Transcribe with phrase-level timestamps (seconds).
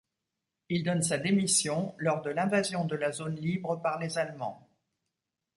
[0.69, 4.67] Il donne sa démission lors de l'invasion de la zone libre par les Allemands.